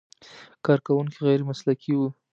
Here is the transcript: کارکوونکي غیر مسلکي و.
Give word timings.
کارکوونکي 0.65 1.19
غیر 1.27 1.41
مسلکي 1.49 1.93
و. 1.95 2.01